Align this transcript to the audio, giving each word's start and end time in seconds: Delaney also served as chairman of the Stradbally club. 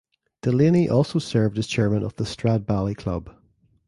Delaney 0.41 0.89
also 0.89 1.19
served 1.19 1.59
as 1.59 1.67
chairman 1.67 2.01
of 2.01 2.15
the 2.15 2.23
Stradbally 2.23 2.97
club. 2.97 3.35